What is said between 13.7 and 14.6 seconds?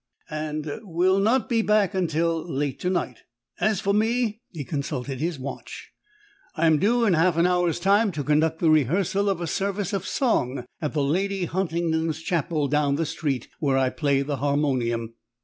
I play the